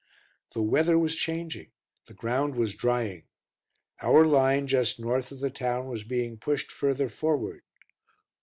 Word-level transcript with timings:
The 0.53 0.63
weather 0.63 0.97
was 0.97 1.15
changing, 1.15 1.69
the 2.07 2.15
ground 2.15 2.55
was 2.55 2.73
drying. 2.73 3.27
Our 4.01 4.25
line, 4.25 4.65
just 4.65 4.99
north 4.99 5.31
of 5.31 5.41
the 5.41 5.51
town, 5.51 5.89
was 5.89 6.03
being 6.03 6.39
pushed 6.39 6.71
further 6.71 7.07
forward. 7.07 7.61